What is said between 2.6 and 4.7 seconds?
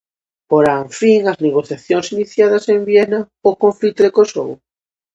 en Viena ao conflito de Kosovo?